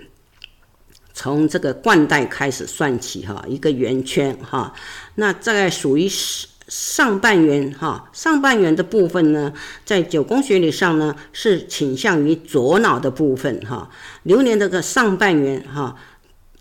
[1.15, 4.75] 从这个冠带开始算起哈，一个圆圈哈，
[5.15, 9.51] 那在属于十上半圆哈，上半圆的部分呢，
[9.87, 13.89] 在九宫学理上呢是倾向于左脑的部分哈。
[14.25, 15.97] 流年这个上半圆哈，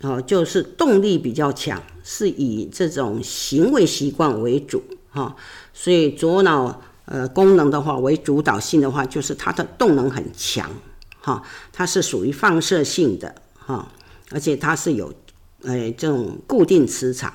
[0.02, 5.36] 哦，就是动力比较强，是以这种行为习惯为主哈。
[5.74, 10.70] 所以左脑呃功能的话为主导性的话，就是它的动能很强
[11.20, 13.92] 哈，它是属于放射性的哈，
[14.32, 15.14] 而且它是有
[15.64, 17.34] 呃这种固定磁场，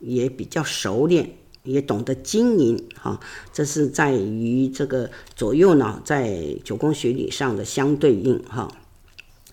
[0.00, 1.36] 也比较熟练。
[1.64, 3.20] 也懂得经营哈，
[3.52, 8.68] 这是在于这个左右脑在九宫学理上的相对应哈，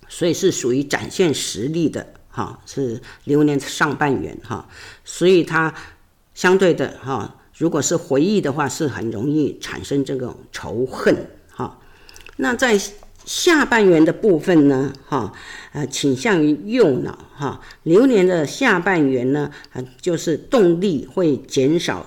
[0.08, 4.66] 所以是属于展现实力的哈，是流年上半圆哈，
[5.04, 5.74] 所以它
[6.34, 11.78] 相对的哈，如果是回忆的话，是很容易产生这种仇恨哈。
[12.38, 12.80] 那在
[13.26, 15.34] 下半圆的部分呢，哈，
[15.74, 19.52] 呃，倾向于右脑，哈，流年的下半圆呢，
[20.00, 22.06] 就是动力会减少，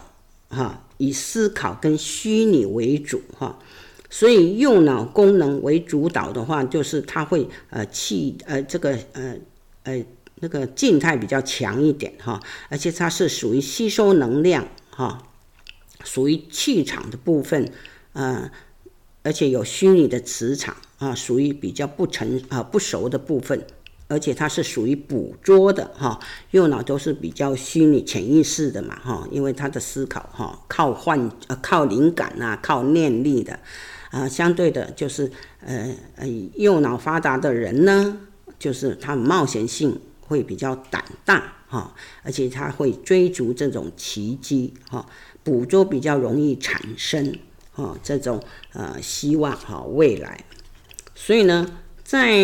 [0.49, 3.59] 哈，以思考跟虚拟为主，哈，
[4.09, 9.37] 所以右脑功能为主导的话，就是它会，呃，气，呃，这个，呃，
[9.85, 10.05] 呃，
[10.43, 12.39] 那个静态比较强一点，哈，
[12.69, 15.23] 而且它是属于吸收能量，哈，
[16.05, 17.73] 属于气场的部分，
[18.13, 18.51] 呃，
[19.23, 20.77] 而且有虚拟的磁场。
[20.99, 23.67] 啊，属于比较不成啊不熟的部分，
[24.07, 26.21] 而且它是属于捕捉的哈。
[26.53, 33.59] 右脑都是比较虚拟潜意识的嘛哈，因为他的思考哈靠幻呃靠灵感呐，靠念力的
[34.13, 34.29] 啊。
[34.29, 35.29] 相对的，就是
[35.59, 38.21] 呃呃右脑发达的人呢，
[38.61, 40.01] 就是他冒险性
[40.33, 45.05] 会比较胆大哈，而且他会追逐这种奇迹哈，
[45.45, 47.39] 捕捉比较容易产生
[47.71, 50.43] 哈这种呃希望哈未来。
[51.15, 51.71] 所以呢，
[52.03, 52.41] 在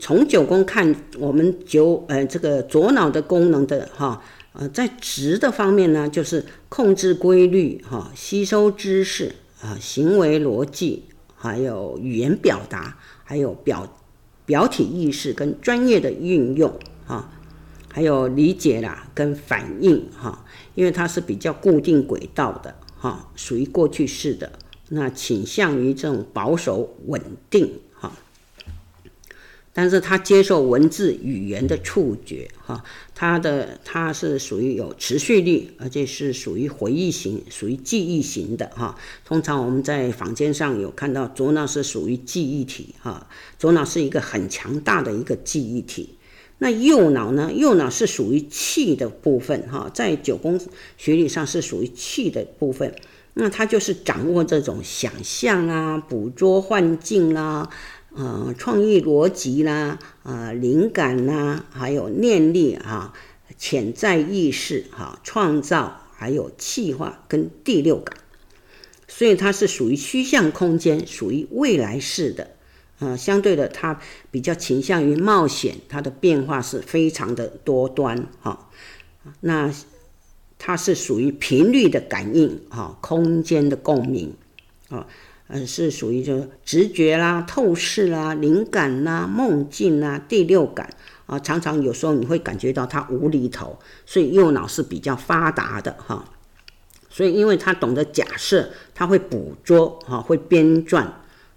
[0.00, 4.22] 从九宫看我们九呃这个左脑的功能的哈
[4.54, 11.04] 呃在直的方面呢，就是控制规律哈，吸收知识啊，行为逻辑，
[11.36, 13.86] 还有语言表达，还有表
[14.46, 16.72] 表体意识跟专业的运用
[17.08, 17.32] 哈，
[17.90, 20.44] 还有理解啦跟反应哈，
[20.74, 24.52] 因为它是比较固定轨道的哈，属于过去式的，
[24.90, 28.12] 那倾向于这种保守稳定哈。
[29.72, 32.82] 但是他接受文字语言的触觉，哈，
[33.14, 38.98] 他的他是属于有持续力，而且是属于回忆型、属于记忆型的，哈。
[39.24, 46.17] 通常我们在房间上有看到左脑是属于记忆体，哈，左脑是一个很强大的一个记忆体。
[46.58, 47.52] 那右脑呢？
[47.52, 50.60] 右脑是属于气的部分，哈，在九宫
[50.96, 52.94] 学理上是属于气的部分。
[53.34, 57.70] 那他就是掌握这种想象啊，捕捉幻境啦、啊。
[58.16, 63.12] 呃，创意逻辑啦，呃，灵感啦，还有念力啊，
[63.56, 68.16] 潜在意识哈，创造，还有气化跟第六感，
[69.06, 72.50] 所以它是属于虚象空间，属于未来式的。
[72.98, 73.98] 呃，相对的，它
[74.30, 78.68] 比较倾向于冒险，它的变化是非常的多端哈。
[79.40, 79.72] 那
[80.58, 84.34] 它是属于频率的感应哈，空间的共鸣
[84.88, 85.06] 啊。
[85.46, 90.90] 呃，是属于就直觉啦、透视啦、灵感啦、梦境啦、第六感
[91.24, 96.22] 啊，常常有时候你会感觉到它无厘头，所以右脑是比较发达的哈。
[97.08, 101.06] 所以因为他懂得假设，他会捕捉哈，会编撰，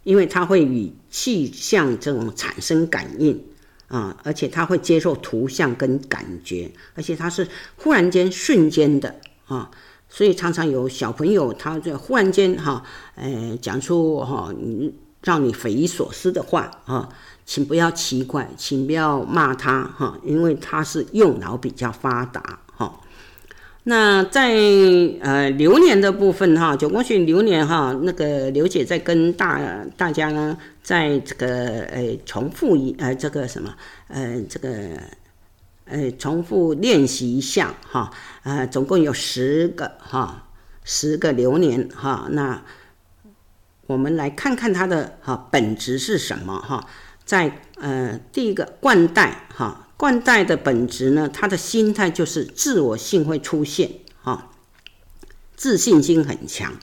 [0.04, 3.44] 因为它会与气象这种产生感应
[3.88, 7.48] 啊，而且它会接受图像跟感觉，而且它是
[7.78, 9.70] 忽然间瞬间的啊。
[10.14, 12.84] 所以常常有小朋友，他就忽然间哈，
[13.16, 14.94] 呃，讲出哈，你
[15.24, 17.08] 让你匪夷所思的话啊，
[17.46, 23.00] 请不要奇怪，请不要骂他哈，因为他是右脑比较发达哈。
[23.84, 24.54] 那在
[25.22, 33.76] 呃流年的部分哈，九宫学流年哈，那个刘姐在跟大大家呢，在这个呃重复一呃这个什么
[34.08, 34.70] 呃这个。
[35.86, 38.10] 呃，重复练习一下哈，
[38.44, 40.48] 呃，总共有十个哈，
[40.86, 42.28] 十个流年哈。
[42.30, 42.64] 那
[43.88, 46.88] 我们来看看它的哈本质是什么哈？
[47.26, 49.48] 在呃第一个冠带，
[50.02, 54.52] 冠带的本质呢，他的心态就是自我性会出现哈，
[55.56, 56.74] 自信心很强，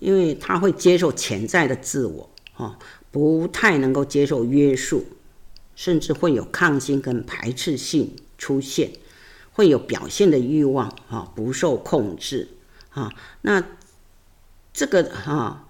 [0.00, 2.78] 因为他会接受潜在的自我哈，
[3.10, 5.04] 不太能够接受约束，
[5.76, 8.16] 甚至会有抗性跟排斥性。
[8.38, 8.92] 出现
[9.52, 12.48] 会有表现的欲望啊，不受控制
[12.90, 13.12] 啊。
[13.42, 13.62] 那
[14.72, 15.67] 这个哈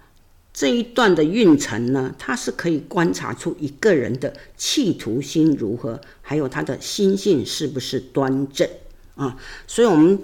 [0.59, 8.68] 这一段的运程呢，它是可以观察出一个人的企图心如何，还有他的心性是不是端正
[9.14, 9.36] 啊。
[9.68, 10.18] 所以我们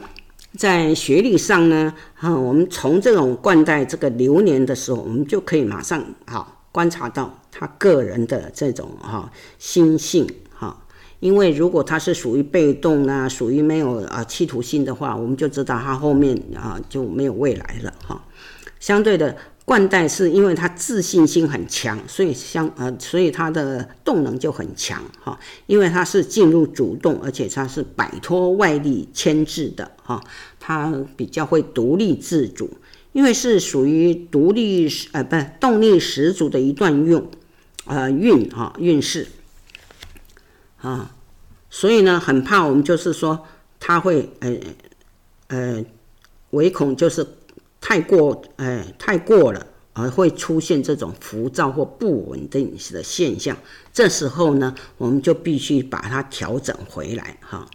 [0.59, 9.30] 在学历上呢，哈，我们从这种冠带这个流年的时候，我们就可以马上哈观察到他个人的这种哈
[9.61, 10.85] 心性哈。
[11.20, 18.20] 因为如果他是属于被动啊，属于没有啊企图心的话，我们就知道他后面啊就没有未来了哈。
[18.80, 19.37] 相对的。
[19.67, 25.39] 冠带是因为他自信心很强，所以相呃，所以他的动能就很强哈。
[25.67, 30.23] 因为他是进入主动，而且他是摆脱外力牵制的哈。
[30.61, 32.77] 他比较会独立自主，
[33.12, 37.27] 因为是属于独立呃，不动力十足的一段运
[37.87, 39.29] 呃运哈运势
[40.83, 41.17] 啊，
[41.71, 43.47] 所以呢，很怕我们就是说
[43.81, 44.57] 他会呃
[45.49, 45.85] 呃，
[46.51, 47.27] 唯恐就是。
[47.87, 53.55] 太过，哎，太过了，而会出现这种浮躁或不稳定的现象。
[53.93, 57.68] 这时候呢，我们就必须把它调整回来，哈。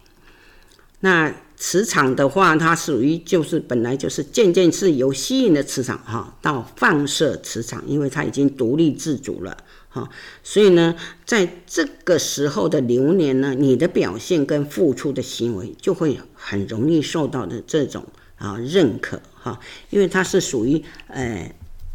[0.98, 9.56] 那磁场的话，它属于就是本来就是渐渐是由吸引的磁场，哈，到放射磁场，因为它已经独立自主了，
[9.88, 10.10] 哈。
[10.42, 18.04] 所以呢，在这个时候的流年呢，你的表现跟付出的行为就会很容易受到的这种
[18.36, 19.22] 啊认可。
[19.42, 21.50] 哈，因为它是属于，呃，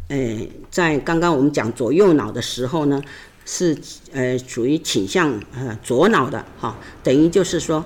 [0.08, 0.38] 呃，
[0.68, 3.00] 在刚刚我们讲左右脑的时候呢，
[3.44, 3.78] 是
[4.12, 7.84] 呃属于倾向呃左脑的哈，等于就是说，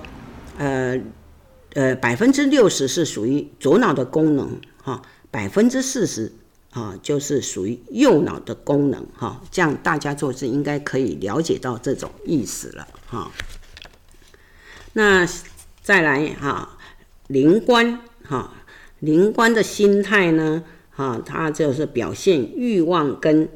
[0.57, 0.99] 呃，
[1.75, 6.33] 呃百分之六十是属于左脑的功能哈，百分之四十
[6.71, 13.31] 啊就是属于右脑的功能哈，这样大家做事应该可以了解到这种意思了哈。
[14.95, 15.29] 那
[15.83, 16.79] 再来哈，
[17.27, 18.55] 灵官哈。
[19.01, 23.49] 灵官的心态呢，哈，他就是表现欲望跟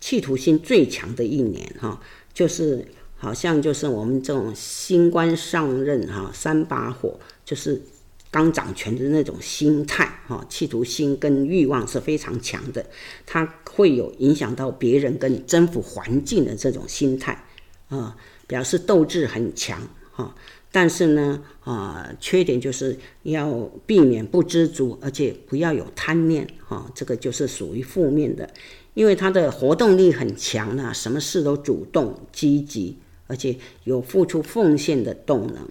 [0.00, 2.00] 企图心最强的一年，哈，
[2.32, 2.86] 就是
[3.16, 7.82] 好像就是我们这种新官上任，哈，三把火，就是
[8.30, 12.84] 刚掌权的那种心态，哈，企图心跟欲望是非常强的，
[13.26, 17.44] 他会有影响到别人跟征服环境的这种心态，
[17.88, 18.16] 啊，
[18.46, 19.80] 表示斗志很强，
[20.12, 20.34] 哈。
[20.72, 23.50] 但是呢，啊，缺点就是要
[23.86, 28.48] 避免不知足，而且不要有贪念，哈，这个就是属于负面的，
[28.94, 32.96] 因为他的活动力很强啊，什么事都主动积极，
[33.26, 35.66] 而且有付出奉献的动能，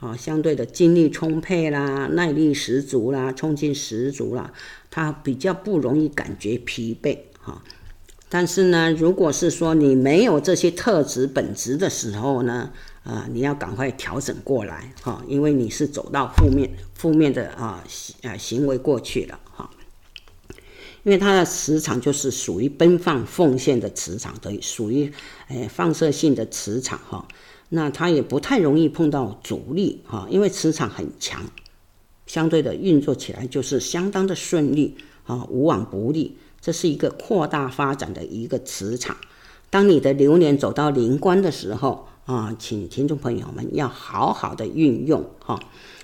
[0.00, 4.52] 啊，相对的精力充沛啦，耐力十足啦，冲劲十足啦，
[4.90, 7.62] 他比较不容易感觉疲惫，哈。
[8.28, 12.72] 但是呢，如果是说你没有这些特质本质的时候呢，
[13.04, 19.68] 啊，你要赶快调整过来哈，因为你是走到负面负面的啊行行为过去了哈。
[21.02, 25.12] 因为它的磁场就是属于奔放奉献的磁场，等于属于
[25.48, 27.28] 诶放射性的磁场哈。
[27.68, 31.42] 那它也不太容易碰到阻力哈，因为磁场很强，
[32.24, 34.96] 相对的运作起来就是相当的顺利
[35.26, 36.38] 啊，无往不利。
[36.58, 39.14] 这是一个扩大发展的一个磁场。
[39.68, 42.08] 当你的流年走到灵官的时候。
[42.26, 45.60] 啊，请听众朋友们要好好的运用哈。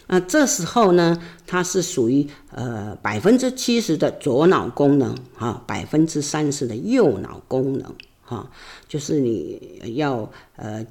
[0.07, 8.51] 那这时候呢，它是属于呃百分之七十的左脑功能哈，百分之三十的右脑功能哈。
[8.87, 10.85] 就是你要呃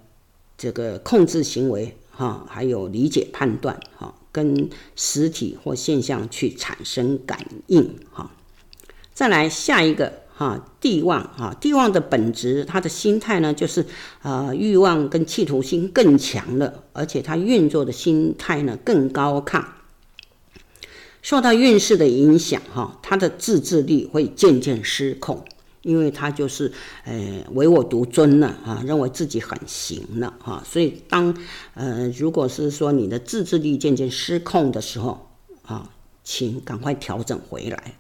[0.58, 8.32] 这个控制行为哈，还有理解判断哈，跟实体或现象去产生感应哈。
[9.14, 10.12] 再来下一个。
[10.40, 13.86] 啊，地旺啊，地旺的本质，他的心态呢，就是
[14.22, 19.62] 呃欲望跟企图心更强了，而且他运作的心态呢更高亢，
[21.22, 25.44] 受到运势的影响，哈，他的自制力会渐渐失控，
[25.82, 26.72] 因为他就是
[27.04, 31.36] 呃唯我独尊了啊，认为自己很行了哈，所以当
[31.74, 35.28] 呃如果是说你的自制力渐渐失控的时候
[35.64, 35.90] 啊，
[36.24, 37.99] 请赶快调整回来。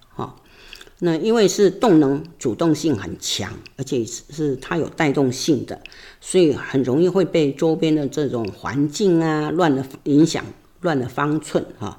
[1.02, 5.82] 那因为是动能主动性很强，而且是它有带动性的，
[6.20, 10.44] 所以很容易会被周边的这种环境啊乱的影响，
[10.82, 11.98] 乱了方寸哈，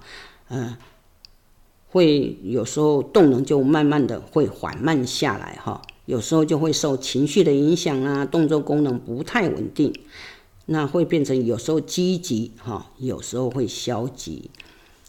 [0.49, 0.77] 呃，
[1.89, 9.95] 会有时候动能就慢慢的会缓慢下来哈，有时候就会受情绪的影响啊，动作功能不太稳定，
[10.67, 14.51] 那会变成有时候积极哈，有时候会消极，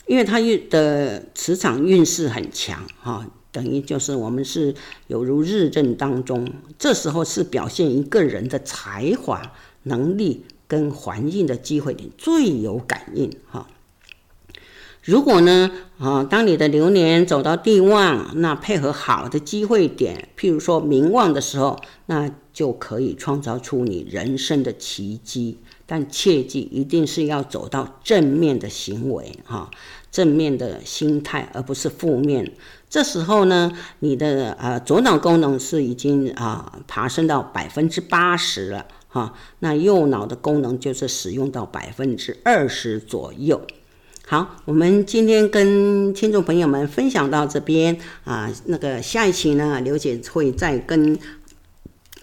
[0.07, 3.29] 因为它运的磁场运势很强哈。
[3.51, 4.73] 等于就是我们是
[5.07, 6.47] 有如日正当中，
[6.79, 13.67] 这时候是表现一个人的才华、能力跟环境的机会点最有感应哈。
[15.03, 25.57] 如果呢啊，当你的流年走到地旺，那配合好的机会点，譬如说名旺的时候，那就可以创造出你人生的奇迹。
[25.87, 29.69] 但切记一定是要走到正面的行为哈，
[30.11, 32.51] 正面的心态，而不是负面。
[32.89, 43.61] 这时候呢，你的呃左脑功能是已经啊、爬升到百分之八十了哈，那右脑的功能就是使用到百分之二十左右。
[44.27, 51.17] 好，我们今天跟听众朋友们分享到这边啊，那个下一期呢，刘姐会再跟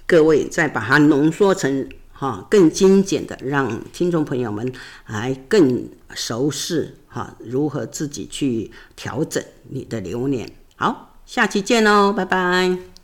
[0.07, 4.73] 各位再把它浓缩成哈更精简的，让听众朋友们
[5.07, 10.51] 来更熟悉好如何自己去调整你的流年。
[10.77, 12.98] 好，下期见喽，拜拜。